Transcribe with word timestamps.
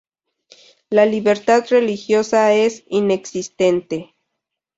La 0.89 1.05
libertad 1.05 1.63
religiosa 1.69 2.51
es 2.55 2.83
inexistente. 2.87 4.15